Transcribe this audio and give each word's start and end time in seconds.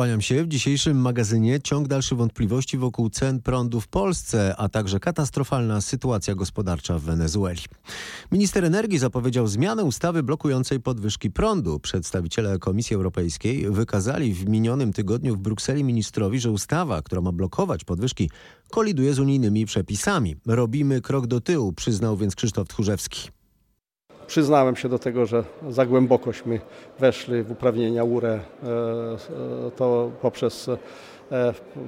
Kłaniam 0.00 0.20
się. 0.20 0.44
W 0.44 0.48
dzisiejszym 0.48 1.00
magazynie 1.00 1.60
ciąg 1.60 1.88
dalszy 1.88 2.14
wątpliwości 2.14 2.78
wokół 2.78 3.10
cen 3.10 3.40
prądu 3.42 3.80
w 3.80 3.88
Polsce, 3.88 4.54
a 4.56 4.68
także 4.68 5.00
katastrofalna 5.00 5.80
sytuacja 5.80 6.34
gospodarcza 6.34 6.98
w 6.98 7.02
Wenezueli. 7.02 7.60
Minister 8.32 8.64
energii 8.64 8.98
zapowiedział 8.98 9.46
zmianę 9.46 9.84
ustawy 9.84 10.22
blokującej 10.22 10.80
podwyżki 10.80 11.30
prądu. 11.30 11.80
Przedstawiciele 11.80 12.58
Komisji 12.58 12.96
Europejskiej 12.96 13.70
wykazali 13.70 14.34
w 14.34 14.48
minionym 14.48 14.92
tygodniu 14.92 15.36
w 15.36 15.38
Brukseli 15.38 15.84
ministrowi, 15.84 16.40
że 16.40 16.50
ustawa, 16.50 17.02
która 17.02 17.20
ma 17.20 17.32
blokować 17.32 17.84
podwyżki, 17.84 18.30
koliduje 18.70 19.14
z 19.14 19.18
unijnymi 19.18 19.66
przepisami. 19.66 20.36
Robimy 20.46 21.00
krok 21.00 21.26
do 21.26 21.40
tyłu, 21.40 21.72
przyznał 21.72 22.16
więc 22.16 22.34
Krzysztof 22.34 22.68
Tchórzewski. 22.68 23.39
Przyznałem 24.30 24.76
się 24.76 24.88
do 24.88 24.98
tego, 24.98 25.26
że 25.26 25.44
za 25.68 25.86
głębokośmy 25.86 26.60
weszli 26.98 27.42
w 27.42 27.50
uprawnienia 27.50 28.04
URE, 28.04 28.28
e, 28.28 28.40
to 29.76 30.10
poprzez 30.22 30.68
e, 30.68 30.78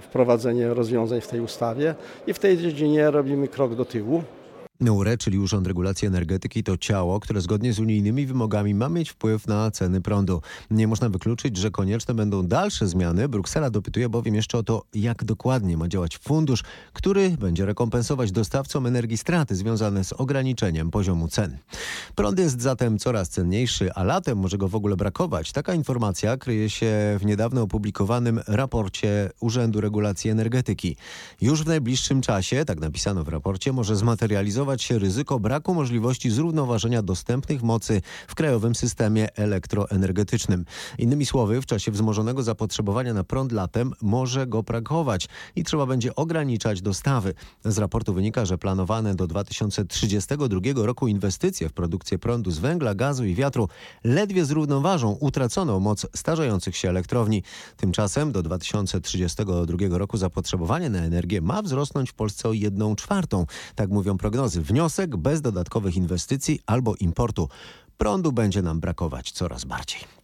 wprowadzenie 0.00 0.74
rozwiązań 0.74 1.20
w 1.20 1.28
tej 1.28 1.40
ustawie 1.40 1.94
i 2.26 2.32
w 2.32 2.38
tej 2.38 2.58
dziedzinie 2.58 3.10
robimy 3.10 3.48
krok 3.48 3.74
do 3.74 3.84
tyłu. 3.84 4.22
NURE, 4.82 5.18
czyli 5.18 5.38
Urząd 5.38 5.66
Regulacji 5.66 6.08
Energetyki, 6.08 6.64
to 6.64 6.76
ciało, 6.76 7.20
które 7.20 7.40
zgodnie 7.40 7.72
z 7.72 7.78
unijnymi 7.78 8.26
wymogami 8.26 8.74
ma 8.74 8.88
mieć 8.88 9.10
wpływ 9.10 9.46
na 9.46 9.70
ceny 9.70 10.00
prądu. 10.00 10.42
Nie 10.70 10.86
można 10.86 11.08
wykluczyć, 11.08 11.56
że 11.56 11.70
konieczne 11.70 12.14
będą 12.14 12.46
dalsze 12.46 12.88
zmiany. 12.88 13.28
Bruksela 13.28 13.70
dopytuje 13.70 14.08
bowiem 14.08 14.34
jeszcze 14.34 14.58
o 14.58 14.62
to, 14.62 14.82
jak 14.94 15.24
dokładnie 15.24 15.76
ma 15.76 15.88
działać 15.88 16.18
fundusz, 16.18 16.64
który 16.92 17.30
będzie 17.30 17.66
rekompensować 17.66 18.32
dostawcom 18.32 18.86
energii 18.86 19.18
straty 19.18 19.54
związane 19.54 20.04
z 20.04 20.12
ograniczeniem 20.12 20.90
poziomu 20.90 21.28
cen. 21.28 21.58
Prąd 22.14 22.38
jest 22.38 22.60
zatem 22.60 22.98
coraz 22.98 23.28
cenniejszy, 23.28 23.92
a 23.92 24.02
latem 24.04 24.38
może 24.38 24.58
go 24.58 24.68
w 24.68 24.74
ogóle 24.74 24.96
brakować. 24.96 25.52
Taka 25.52 25.74
informacja 25.74 26.36
kryje 26.36 26.70
się 26.70 27.16
w 27.20 27.24
niedawno 27.24 27.62
opublikowanym 27.62 28.40
raporcie 28.46 29.30
Urzędu 29.40 29.80
Regulacji 29.80 30.30
Energetyki. 30.30 30.96
Już 31.40 31.62
w 31.62 31.66
najbliższym 31.66 32.20
czasie, 32.20 32.64
tak 32.64 32.80
napisano 32.80 33.24
w 33.24 33.28
raporcie, 33.28 33.72
może 33.72 33.96
zmaterializować 33.96 34.71
się 34.80 34.98
ryzyko 34.98 35.40
braku 35.40 35.74
możliwości 35.74 36.30
zrównoważenia 36.30 37.02
dostępnych 37.02 37.62
mocy 37.62 38.02
w 38.28 38.34
krajowym 38.34 38.74
systemie 38.74 39.36
elektroenergetycznym. 39.36 40.64
Innymi 40.98 41.26
słowy, 41.26 41.62
w 41.62 41.66
czasie 41.66 41.92
wzmożonego 41.92 42.42
zapotrzebowania 42.42 43.14
na 43.14 43.24
prąd 43.24 43.52
latem 43.52 43.92
może 44.02 44.46
go 44.46 44.62
brakować 44.62 45.28
i 45.56 45.64
trzeba 45.64 45.86
będzie 45.86 46.14
ograniczać 46.14 46.82
dostawy. 46.82 47.34
Z 47.64 47.78
raportu 47.78 48.14
wynika, 48.14 48.44
że 48.44 48.58
planowane 48.58 49.14
do 49.14 49.26
2032 49.26 50.60
roku 50.74 51.08
inwestycje 51.08 51.68
w 51.68 51.72
produkcję 51.72 52.18
prądu 52.18 52.50
z 52.50 52.58
węgla, 52.58 52.94
gazu 52.94 53.24
i 53.24 53.34
wiatru 53.34 53.68
ledwie 54.04 54.44
zrównoważą 54.44 55.10
utraconą 55.20 55.80
moc 55.80 56.06
starzejących 56.16 56.76
się 56.76 56.88
elektrowni. 56.88 57.42
Tymczasem 57.76 58.32
do 58.32 58.42
2032 58.42 59.98
roku 59.98 60.16
zapotrzebowanie 60.16 60.90
na 60.90 60.98
energię 60.98 61.40
ma 61.40 61.62
wzrosnąć 61.62 62.10
w 62.10 62.14
Polsce 62.14 62.48
o 62.48 62.52
1 62.52 62.96
czwartą. 62.96 63.46
Tak 63.74 63.90
mówią 63.90 64.18
prognozy 64.18 64.61
wniosek 64.62 65.16
bez 65.16 65.40
dodatkowych 65.40 65.96
inwestycji 65.96 66.60
albo 66.66 66.94
importu. 67.00 67.48
Prądu 67.96 68.32
będzie 68.32 68.62
nam 68.62 68.80
brakować 68.80 69.32
coraz 69.32 69.64
bardziej. 69.64 70.21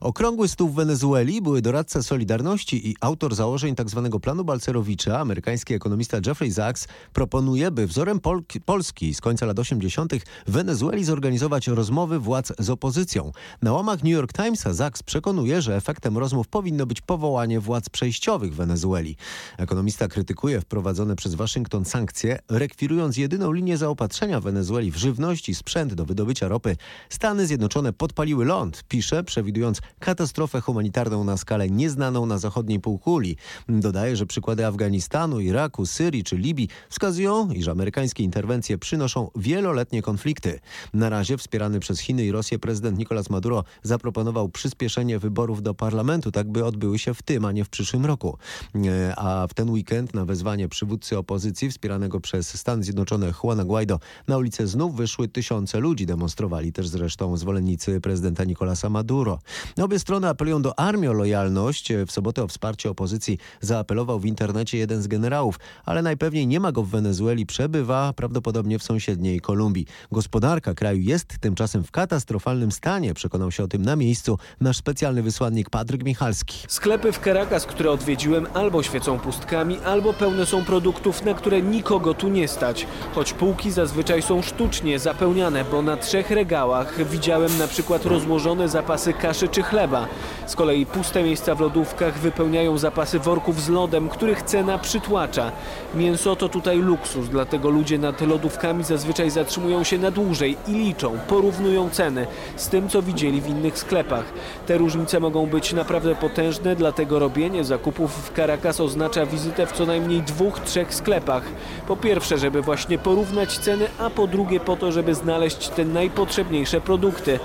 Okrągły 0.00 0.48
stół 0.48 0.68
w 0.68 0.74
Wenezueli 0.74 1.42
były 1.42 1.62
doradca 1.62 2.02
Solidarności 2.02 2.88
i 2.90 2.96
autor 3.00 3.34
założeń 3.34 3.76
tzw. 3.76 4.08
Tak 4.12 4.20
planu 4.20 4.44
Balcerowicza, 4.44 5.20
amerykański 5.20 5.74
ekonomista 5.74 6.18
Jeffrey 6.26 6.52
Sachs, 6.52 6.88
proponuje, 7.12 7.70
by 7.70 7.86
wzorem 7.86 8.20
Pol 8.20 8.42
Polski 8.64 9.14
z 9.14 9.20
końca 9.20 9.46
lat 9.46 9.58
80. 9.58 10.14
w 10.46 10.50
Wenezueli 10.52 11.04
zorganizować 11.04 11.68
rozmowy 11.68 12.18
władz 12.18 12.52
z 12.58 12.70
opozycją. 12.70 13.32
Na 13.62 13.72
łamach 13.72 14.02
New 14.02 14.12
York 14.12 14.32
Timesa 14.32 14.74
Sachs 14.74 15.02
przekonuje, 15.02 15.62
że 15.62 15.76
efektem 15.76 16.18
rozmów 16.18 16.48
powinno 16.48 16.86
być 16.86 17.00
powołanie 17.00 17.60
władz 17.60 17.88
przejściowych 17.88 18.52
w 18.52 18.56
Wenezueli. 18.56 19.16
Ekonomista 19.58 20.08
krytykuje 20.08 20.60
wprowadzone 20.60 21.16
przez 21.16 21.34
Waszyngton 21.34 21.84
sankcje, 21.84 22.38
rekwirując 22.50 23.16
jedyną 23.16 23.52
linię 23.52 23.76
zaopatrzenia 23.76 24.40
Wenezueli 24.40 24.90
w 24.90 24.96
żywność 24.96 25.48
i 25.48 25.54
sprzęt 25.54 25.94
do 25.94 26.04
wydobycia 26.04 26.48
ropy. 26.48 26.76
Stany 27.08 27.46
Zjednoczone 27.46 27.92
podpaliły 27.92 28.44
ląd, 28.44 28.84
pisze, 28.88 29.24
przewidując 29.24 29.53
przewidując 29.54 29.80
katastrofę 29.98 30.60
humanitarną 30.60 31.24
na 31.24 31.36
skalę 31.36 31.70
nieznaną 31.70 32.26
na 32.26 32.38
zachodniej 32.38 32.80
półkuli. 32.80 33.36
Dodaje, 33.68 34.16
że 34.16 34.26
przykłady 34.26 34.66
Afganistanu, 34.66 35.40
Iraku, 35.40 35.86
Syrii 35.86 36.24
czy 36.24 36.36
Libii 36.36 36.68
wskazują, 36.90 37.50
iż 37.50 37.68
amerykańskie 37.68 38.24
interwencje 38.24 38.78
przynoszą 38.78 39.30
wieloletnie 39.36 40.02
konflikty. 40.02 40.60
Na 40.94 41.08
razie 41.08 41.36
wspierany 41.38 41.80
przez 41.80 42.00
Chiny 42.00 42.24
i 42.24 42.32
Rosję 42.32 42.58
prezydent 42.58 42.98
Nicolas 42.98 43.30
Maduro 43.30 43.64
zaproponował 43.82 44.48
przyspieszenie 44.48 45.18
wyborów 45.18 45.62
do 45.62 45.74
parlamentu, 45.74 46.32
tak 46.32 46.50
by 46.50 46.64
odbyły 46.64 46.98
się 46.98 47.14
w 47.14 47.22
tym, 47.22 47.44
a 47.44 47.52
nie 47.52 47.64
w 47.64 47.68
przyszłym 47.68 48.06
roku. 48.06 48.38
E, 48.74 49.14
a 49.16 49.46
w 49.46 49.54
ten 49.54 49.70
weekend 49.70 50.14
na 50.14 50.24
wezwanie 50.24 50.68
przywódcy 50.68 51.18
opozycji 51.18 51.70
wspieranego 51.70 52.20
przez 52.20 52.58
Stany 52.58 52.82
Zjednoczone 52.82 53.32
Juana 53.44 53.64
Guaido 53.64 54.00
na 54.28 54.38
ulicę 54.38 54.66
znów 54.66 54.96
wyszły 54.96 55.28
tysiące 55.28 55.80
ludzi. 55.80 56.06
Demonstrowali 56.06 56.72
też 56.72 56.88
zresztą 56.88 57.36
zwolennicy 57.36 58.00
prezydenta 58.00 58.44
Nicolasa 58.44 58.90
Maduro. 58.90 59.38
Obie 59.82 59.98
strony 59.98 60.28
apelują 60.28 60.62
do 60.62 60.78
armii 60.78 61.08
o 61.08 61.12
lojalność. 61.12 61.92
W 62.06 62.12
sobotę 62.12 62.42
o 62.42 62.48
wsparcie 62.48 62.90
opozycji 62.90 63.38
zaapelował 63.60 64.20
w 64.20 64.26
internecie 64.26 64.78
jeden 64.78 65.02
z 65.02 65.06
generałów, 65.06 65.58
ale 65.84 66.02
najpewniej 66.02 66.46
nie 66.46 66.60
ma 66.60 66.72
go 66.72 66.82
w 66.82 66.88
Wenezueli, 66.88 67.46
przebywa 67.46 68.12
prawdopodobnie 68.12 68.78
w 68.78 68.82
sąsiedniej 68.82 69.40
Kolumbii. 69.40 69.86
Gospodarka 70.12 70.74
kraju 70.74 71.00
jest 71.00 71.38
tymczasem 71.40 71.84
w 71.84 71.90
katastrofalnym 71.90 72.72
stanie, 72.72 73.14
przekonał 73.14 73.50
się 73.50 73.64
o 73.64 73.68
tym 73.68 73.82
na 73.82 73.96
miejscu 73.96 74.38
nasz 74.60 74.76
specjalny 74.76 75.22
wysłannik 75.22 75.70
Patryk 75.70 76.04
Michalski. 76.04 76.58
Sklepy 76.68 77.12
w 77.12 77.18
Caracas, 77.18 77.66
które 77.66 77.90
odwiedziłem, 77.90 78.46
albo 78.54 78.82
świecą 78.82 79.18
pustkami, 79.18 79.78
albo 79.78 80.12
pełne 80.12 80.46
są 80.46 80.64
produktów, 80.64 81.24
na 81.24 81.34
które 81.34 81.62
nikogo 81.62 82.14
tu 82.14 82.28
nie 82.28 82.48
stać. 82.48 82.86
Choć 83.14 83.32
półki 83.32 83.70
zazwyczaj 83.70 84.22
są 84.22 84.42
sztucznie 84.42 84.98
zapełniane, 84.98 85.64
bo 85.64 85.82
na 85.82 85.96
trzech 85.96 86.30
regałach 86.30 87.08
widziałem 87.10 87.58
na 87.58 87.68
przykład 87.68 88.04
rozłożone 88.06 88.68
zapasy 88.68 89.12
kaszy 89.34 89.48
czy 89.48 89.62
chleba. 89.62 90.06
Z 90.46 90.56
kolei 90.56 90.86
puste 90.86 91.22
miejsca 91.22 91.54
w 91.54 91.60
lodówkach 91.60 92.18
wypełniają 92.18 92.78
zapasy 92.78 93.18
worków 93.18 93.62
z 93.62 93.68
lodem, 93.68 94.08
których 94.08 94.42
cena 94.42 94.78
przytłacza. 94.78 95.52
Mięso 95.94 96.36
to 96.36 96.48
tutaj 96.48 96.78
luksus, 96.78 97.28
dlatego 97.28 97.70
ludzie 97.70 97.98
nad 97.98 98.20
lodówkami 98.20 98.84
zazwyczaj 98.84 99.30
zatrzymują 99.30 99.84
się 99.84 99.98
na 99.98 100.10
dłużej 100.10 100.56
i 100.68 100.72
liczą, 100.72 101.18
porównują 101.28 101.90
ceny 101.90 102.26
z 102.56 102.68
tym, 102.68 102.88
co 102.88 103.02
widzieli 103.02 103.40
w 103.40 103.48
innych 103.48 103.78
sklepach. 103.78 104.24
Te 104.66 104.78
różnice 104.78 105.20
mogą 105.20 105.46
być 105.46 105.72
naprawdę 105.72 106.14
potężne, 106.14 106.76
dlatego 106.76 107.18
robienie 107.18 107.64
zakupów 107.64 108.28
w 108.28 108.36
Caracas 108.36 108.80
oznacza 108.80 109.26
wizytę 109.26 109.66
w 109.66 109.72
co 109.72 109.86
najmniej 109.86 110.22
dwóch, 110.22 110.60
trzech 110.60 110.94
sklepach. 110.94 111.42
Po 111.88 111.96
pierwsze, 111.96 112.38
żeby 112.38 112.62
właśnie 112.62 112.98
porównać 112.98 113.58
ceny, 113.58 113.86
a 113.98 114.10
po 114.10 114.26
drugie 114.26 114.60
po 114.60 114.76
to, 114.76 114.92
żeby 114.92 115.14
znaleźć 115.14 115.68
te 115.68 115.84
najpotrzebniejsze 115.84 116.80
produkty. 116.80 117.40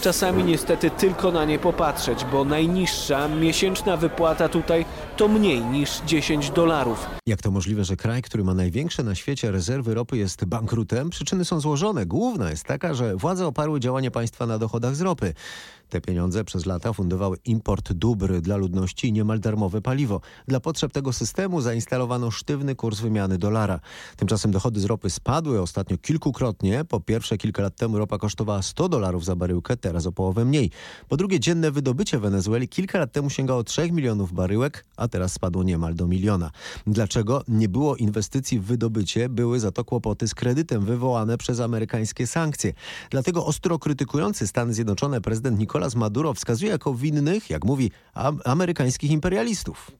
Czasami 0.00 0.44
niestety 0.44 0.90
tylko 0.90 1.33
na 1.34 1.44
nie 1.44 1.58
popatrzeć, 1.58 2.24
bo 2.32 2.44
najniższa 2.44 3.28
miesięczna 3.28 3.96
wypłata 3.96 4.48
tutaj 4.48 4.84
to 5.16 5.28
mniej 5.28 5.60
niż 5.60 6.00
10 6.06 6.50
dolarów. 6.50 7.06
Jak 7.26 7.42
to 7.42 7.50
możliwe, 7.50 7.84
że 7.84 7.96
kraj, 7.96 8.22
który 8.22 8.44
ma 8.44 8.54
największe 8.54 9.02
na 9.02 9.14
świecie 9.14 9.50
rezerwy 9.50 9.94
ropy 9.94 10.16
jest 10.16 10.44
bankrutem? 10.44 11.10
Przyczyny 11.10 11.44
są 11.44 11.60
złożone. 11.60 12.06
Główna 12.06 12.50
jest 12.50 12.64
taka, 12.64 12.94
że 12.94 13.16
władze 13.16 13.46
oparły 13.46 13.80
działanie 13.80 14.10
państwa 14.10 14.46
na 14.46 14.58
dochodach 14.58 14.96
z 14.96 15.00
ropy. 15.00 15.34
Te 15.88 16.00
pieniądze 16.00 16.44
przez 16.44 16.66
lata 16.66 16.92
fundowały 16.92 17.36
import 17.44 17.92
dóbr 17.92 18.40
dla 18.40 18.56
ludności 18.56 19.08
i 19.08 19.12
niemal 19.12 19.40
darmowe 19.40 19.80
paliwo. 19.80 20.20
Dla 20.48 20.60
potrzeb 20.60 20.92
tego 20.92 21.12
systemu 21.12 21.60
zainstalowano 21.60 22.30
sztywny 22.30 22.74
kurs 22.74 23.00
wymiany 23.00 23.38
dolara. 23.38 23.80
Tymczasem 24.16 24.50
dochody 24.50 24.80
z 24.80 24.84
ropy 24.84 25.10
spadły 25.10 25.62
ostatnio 25.62 25.98
kilkukrotnie. 25.98 26.84
Po 26.84 27.00
pierwsze, 27.00 27.38
kilka 27.38 27.62
lat 27.62 27.76
temu 27.76 27.98
ropa 27.98 28.18
kosztowała 28.18 28.62
100 28.62 28.88
dolarów 28.88 29.24
za 29.24 29.36
baryłkę, 29.36 29.76
teraz 29.76 30.06
o 30.06 30.12
połowę 30.12 30.44
mniej. 30.44 30.70
Po 31.08 31.16
drugie, 31.24 31.40
dzienne 31.40 31.70
wydobycie 31.70 32.18
Wenezueli 32.18 32.68
kilka 32.68 32.98
lat 32.98 33.12
temu 33.12 33.30
sięgało 33.30 33.64
3 33.64 33.92
milionów 33.92 34.32
baryłek, 34.32 34.84
a 34.96 35.08
teraz 35.08 35.32
spadło 35.32 35.62
niemal 35.62 35.94
do 35.94 36.06
miliona. 36.06 36.50
Dlaczego 36.86 37.42
nie 37.48 37.68
było 37.68 37.96
inwestycji 37.96 38.60
w 38.60 38.64
wydobycie? 38.64 39.28
Były 39.28 39.60
za 39.60 39.72
to 39.72 39.84
kłopoty 39.84 40.28
z 40.28 40.34
kredytem 40.34 40.84
wywołane 40.84 41.38
przez 41.38 41.60
amerykańskie 41.60 42.26
sankcje. 42.26 42.72
Dlatego 43.10 43.46
ostro 43.46 43.78
krytykujący 43.78 44.46
Stany 44.46 44.74
Zjednoczone 44.74 45.20
prezydent 45.20 45.58
Nicolas 45.58 45.94
Maduro 45.94 46.34
wskazuje 46.34 46.70
jako 46.70 46.94
winnych, 46.94 47.50
jak 47.50 47.64
mówi, 47.64 47.90
amerykańskich 48.44 49.10
imperialistów. 49.10 49.90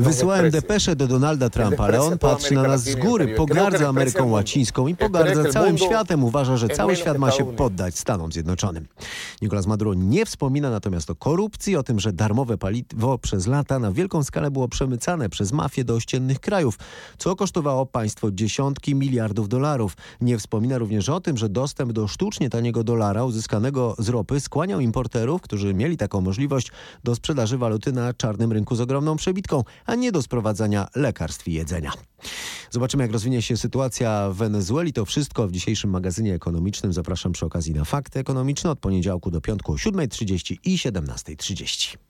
Wysyłałem 0.00 0.50
depeszę 0.50 0.96
do 0.96 1.06
Donalda 1.06 1.50
Trumpa, 1.50 1.84
ale 1.84 2.02
on 2.02 2.18
patrzy 2.18 2.54
na 2.54 2.62
nas 2.62 2.84
z 2.84 2.96
góry, 2.96 3.34
pogardza 3.36 3.88
Ameryką 3.88 4.30
Łacińską 4.30 4.86
i 4.86 4.96
pogardza 4.96 5.44
całym 5.44 5.78
światem. 5.78 6.24
Uważa, 6.24 6.56
że 6.56 6.68
cały 6.68 6.96
świat 6.96 7.18
ma 7.18 7.30
się 7.30 7.56
poddać 7.56 7.98
Stanom 7.98 8.32
Zjednoczonym. 8.32 8.86
Nicolas 9.42 9.66
Maduro 9.66 9.94
nie 9.94 10.26
wspomina 10.26 10.70
natomiast 10.70 11.10
o 11.10 11.14
korupcji, 11.14 11.76
o 11.76 11.82
tym, 11.82 12.00
że 12.00 12.12
darmowe 12.12 12.58
paliwo 12.58 13.18
przez 13.18 13.46
lata 13.46 13.78
na 13.78 13.92
wielką 13.92 14.22
skalę 14.22 14.50
było 14.50 14.68
przemycane 14.68 15.28
przez 15.28 15.52
mafię 15.52 15.84
do 15.84 15.94
ościennych 15.94 16.40
krajów, 16.40 16.78
co 17.18 17.36
kosztowało 17.36 17.86
państwo 17.86 18.30
dziesiątki 18.30 18.94
miliardów 18.94 19.48
dolarów. 19.48 19.96
Nie 20.20 20.38
wspomina 20.38 20.78
również 20.78 21.08
o 21.08 21.20
tym, 21.20 21.36
że 21.36 21.48
dostęp 21.48 21.92
do 21.92 22.08
sztucznie 22.08 22.50
taniego 22.50 22.84
dolara 22.84 23.24
uzyskanego 23.24 23.94
z 23.98 24.08
ropy 24.08 24.40
skłaniał 24.40 24.80
importerów, 24.80 25.42
którzy 25.42 25.74
mieli 25.74 25.96
taką 25.96 26.20
możliwość, 26.20 26.72
do 27.04 27.14
sprzedaży 27.14 27.58
waluty 27.58 27.92
na 27.92 28.14
czarnym 28.14 28.52
rynku 28.52 28.74
z 28.74 28.80
ogromną 28.80 29.16
przebitką, 29.16 29.64
a 29.90 29.94
nie 29.94 30.12
do 30.12 30.22
sprowadzania 30.22 30.88
lekarstw 30.94 31.48
i 31.48 31.52
jedzenia. 31.52 31.92
Zobaczymy, 32.70 33.04
jak 33.04 33.12
rozwinie 33.12 33.42
się 33.42 33.56
sytuacja 33.56 34.30
w 34.30 34.36
Wenezueli. 34.36 34.92
To 34.92 35.04
wszystko 35.04 35.48
w 35.48 35.52
dzisiejszym 35.52 35.90
magazynie 35.90 36.34
ekonomicznym. 36.34 36.92
Zapraszam 36.92 37.32
przy 37.32 37.46
okazji 37.46 37.74
na 37.74 37.84
fakty 37.84 38.18
ekonomiczne 38.18 38.70
od 38.70 38.78
poniedziałku 38.78 39.30
do 39.30 39.40
piątku 39.40 39.72
o 39.72 39.76
7.30 39.76 40.56
i 40.64 40.76
17.30. 40.76 42.09